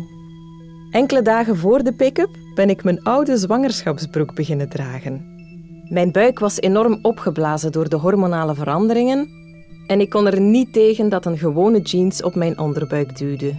Enkele 0.91 1.23
dagen 1.23 1.57
voor 1.57 1.83
de 1.83 1.93
pick-up 1.93 2.37
ben 2.55 2.71
ik 2.71 2.85
mijn 2.85 3.03
oude 3.03 3.37
zwangerschapsbroek 3.37 4.35
beginnen 4.35 4.69
dragen. 4.69 5.39
Mijn 5.89 6.13
buik 6.13 6.39
was 6.39 6.61
enorm 6.61 6.99
opgeblazen 7.03 7.73
door 7.73 7.89
de 7.89 7.97
hormonale 7.97 8.55
veranderingen 8.55 9.29
en 9.87 10.01
ik 10.01 10.11
kon 10.11 10.27
er 10.27 10.41
niet 10.41 10.73
tegen 10.73 11.09
dat 11.09 11.27
een 11.27 11.39
gewone 11.39 11.81
jeans 11.81 12.23
op 12.23 12.35
mijn 12.35 12.59
onderbuik 12.59 13.19
duwde. 13.19 13.55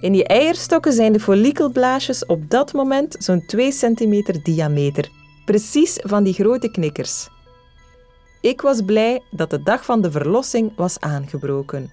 In 0.00 0.12
die 0.12 0.24
eierstokken 0.24 0.92
zijn 0.92 1.12
de 1.12 1.20
follikelblaasjes 1.20 2.26
op 2.26 2.50
dat 2.50 2.72
moment 2.72 3.16
zo'n 3.18 3.46
2 3.46 3.72
centimeter 3.72 4.42
diameter, 4.42 5.10
Precies 5.50 5.98
van 6.02 6.24
die 6.24 6.32
grote 6.32 6.70
knikkers. 6.70 7.28
Ik 8.40 8.60
was 8.60 8.82
blij 8.84 9.22
dat 9.30 9.50
de 9.50 9.62
dag 9.62 9.84
van 9.84 10.00
de 10.00 10.10
verlossing 10.10 10.72
was 10.76 11.00
aangebroken. 11.00 11.92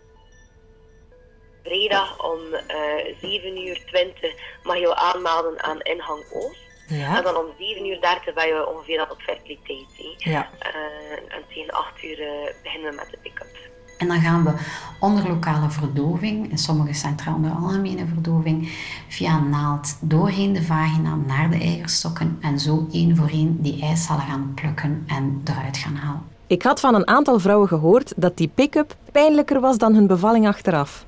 Vrijdag 1.63 2.25
om 2.32 2.39
uh, 2.39 3.16
7 3.22 3.68
uur 3.68 3.82
20 3.86 4.34
mag 4.63 4.77
je 4.77 4.96
aanmelden 4.96 5.63
aan 5.63 5.80
ingang 5.80 6.24
Oost. 6.34 6.66
Ja. 6.88 7.18
En 7.18 7.24
dan 7.24 7.36
om 7.36 7.46
7 7.60 7.86
uur 7.86 8.01
30 8.01 8.34
ben 8.34 8.48
je 8.48 8.68
ongeveer 8.68 8.98
dat 8.98 9.12
op 9.12 9.22
fertiliteit. 9.22 9.86
hè. 10.18 10.32
Ja. 10.32 10.50
Eh, 10.60 11.36
en 11.36 11.44
tegen 11.48 11.72
8 11.72 12.04
uur 12.04 12.22
eh, 12.22 12.54
beginnen 12.63 12.89
we 12.89 12.96
met 12.96 13.10
de 13.12 13.18
pick-up. 13.22 13.58
En 13.98 14.08
dan 14.08 14.22
gaan 14.22 14.44
we 14.44 14.54
onder 15.00 15.27
lokale 15.27 15.70
verdoving, 15.70 16.51
en 16.51 16.58
sommige 16.58 16.94
centra 16.94 17.36
onder 17.36 17.51
algemene 17.51 18.06
verdoving, 18.06 18.70
via 19.08 19.38
een 19.38 19.50
naald 19.50 19.98
doorheen 20.01 20.54
de 20.54 20.63
vagina 20.63 21.16
naar 21.16 21.50
de 21.50 21.58
eierstokken 21.58 22.38
en 22.42 22.60
zo 22.60 22.88
één 22.92 23.16
voor 23.16 23.30
één 23.30 23.62
die 23.62 23.82
eicellen 23.82 24.22
gaan 24.22 24.51
plukken 24.56 25.04
en 25.08 25.42
eruit 25.46 25.77
gaan 25.77 25.96
halen. 25.96 26.37
Ik 26.48 26.63
had 26.63 26.80
van 26.80 26.96
een 26.96 27.08
aantal 27.08 27.39
vrouwen 27.39 27.68
gehoord 27.68 28.13
dat 28.16 28.38
die 28.38 28.51
pick-up 28.54 28.96
pijnlijker 29.12 29.60
was 29.60 29.77
dan 29.77 29.94
hun 29.94 30.08
bevalling 30.08 30.48
achteraf. 30.48 31.06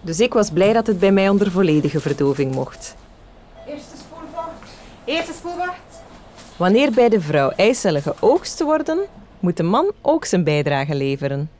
Dus 0.00 0.20
ik 0.20 0.32
was 0.32 0.50
blij 0.50 0.72
dat 0.72 0.86
het 0.86 0.98
bij 0.98 1.12
mij 1.12 1.28
onder 1.28 1.50
volledige 1.50 2.00
verdoving 2.00 2.54
mocht. 2.54 2.96
Eerste 3.66 3.96
spoelwacht. 3.96 4.70
Eerste 5.04 5.32
spoelwacht. 5.32 6.02
Wanneer 6.56 6.90
bij 6.92 7.08
de 7.08 7.20
vrouw 7.20 7.50
eicellen 7.50 8.02
geoogst 8.02 8.62
worden, 8.62 8.98
moet 9.40 9.56
de 9.56 9.62
man 9.62 9.92
ook 10.00 10.24
zijn 10.24 10.44
bijdrage 10.44 10.94
leveren. 10.94 11.50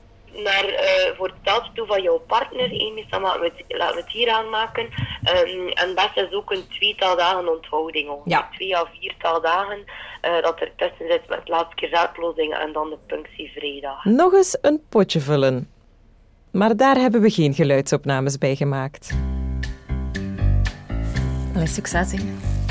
Maar 0.44 0.64
eh, 0.64 1.16
voor 1.16 1.26
het 1.26 1.36
stel 1.40 1.62
toe 1.74 1.86
van 1.86 2.02
jouw 2.02 2.18
partner, 2.18 2.70
één 2.70 2.94
meestal 2.94 3.20
laten 3.20 3.40
we 3.40 3.52
het, 3.56 3.78
laten 3.78 3.94
we 3.94 4.00
het 4.00 4.10
hier 4.10 4.30
aanmaken. 4.30 4.88
Ehm, 5.22 5.68
en 5.68 5.94
best 5.94 6.16
is 6.16 6.32
ook 6.32 6.50
een 6.50 6.68
tweetal 6.68 7.16
dagen 7.16 7.48
onthouding. 7.48 8.08
ongeveer 8.08 8.32
Ja. 8.32 8.48
Twee 8.52 8.76
à 8.76 8.86
viertal 9.00 9.40
dagen 9.40 9.84
eh, 10.20 10.42
dat 10.42 10.60
er 10.60 10.72
tussen 10.76 11.06
zit 11.08 11.28
met 11.28 11.48
laatste 11.48 11.74
keer 11.74 11.88
zaadlozing 11.88 12.54
en 12.54 12.72
dan 12.72 12.90
de 12.90 12.98
punctievrijdag. 13.06 14.04
Nog 14.04 14.32
eens 14.32 14.58
een 14.60 14.82
potje 14.88 15.20
vullen. 15.20 15.70
Maar 16.52 16.76
daar 16.76 16.96
hebben 16.96 17.20
we 17.20 17.30
geen 17.30 17.54
geluidsopnames 17.54 18.38
bij 18.38 18.54
gemaakt. 18.54 19.14
Allee, 21.54 21.66
succes, 21.66 22.12
hè. 22.12 22.18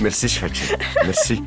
Merci, 0.02 0.28
schatje. 0.28 0.78
Merci. 0.94 1.46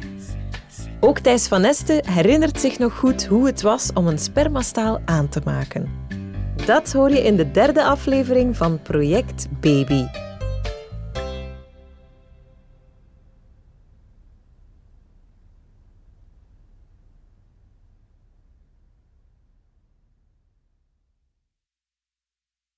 Ook 1.00 1.18
Thijs 1.18 1.48
van 1.48 1.64
Este 1.64 2.02
herinnert 2.06 2.60
zich 2.60 2.78
nog 2.78 2.98
goed 2.98 3.26
hoe 3.26 3.46
het 3.46 3.62
was 3.62 3.92
om 3.92 4.06
een 4.06 4.18
spermastaal 4.18 5.00
aan 5.04 5.28
te 5.28 5.40
maken. 5.44 6.03
Dat 6.64 6.92
hoor 6.92 7.10
je 7.10 7.22
in 7.22 7.36
de 7.36 7.50
derde 7.50 7.84
aflevering 7.84 8.56
van 8.56 8.82
Project 8.82 9.46
Baby. 9.60 10.23